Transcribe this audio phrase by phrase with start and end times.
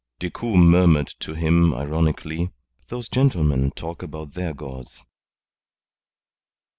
[0.17, 2.49] Decoud murmured to him ironically:
[2.87, 5.05] "Those gentlemen talk about their gods."